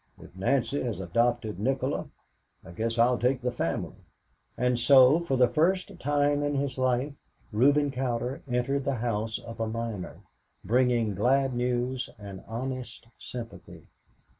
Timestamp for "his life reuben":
6.55-7.91